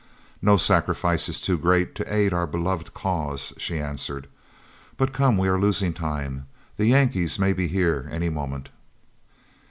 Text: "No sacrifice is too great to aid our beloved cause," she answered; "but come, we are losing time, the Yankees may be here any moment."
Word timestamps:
"No 0.41 0.57
sacrifice 0.57 1.29
is 1.29 1.39
too 1.39 1.59
great 1.59 1.93
to 1.93 2.11
aid 2.11 2.33
our 2.33 2.47
beloved 2.47 2.91
cause," 2.95 3.53
she 3.59 3.77
answered; 3.77 4.25
"but 4.97 5.13
come, 5.13 5.37
we 5.37 5.47
are 5.47 5.59
losing 5.61 5.93
time, 5.93 6.47
the 6.77 6.87
Yankees 6.87 7.37
may 7.37 7.53
be 7.53 7.67
here 7.67 8.09
any 8.11 8.29
moment." 8.29 8.69